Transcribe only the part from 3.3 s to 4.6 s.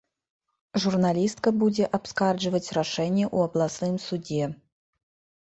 ў абласным судзе.